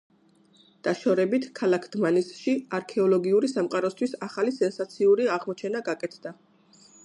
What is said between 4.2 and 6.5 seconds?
ახალი სენსაციური აღმოჩენა გაკეთდა.